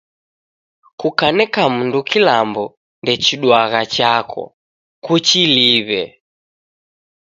[0.99, 2.63] Kukaneka mundu kilambo,
[3.01, 4.43] ndechiduagha chako.
[5.05, 6.03] Kuchiliw'e.